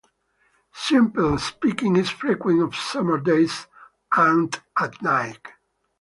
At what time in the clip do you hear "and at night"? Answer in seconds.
4.11-5.49